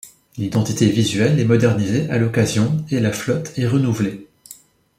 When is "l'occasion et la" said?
2.17-3.11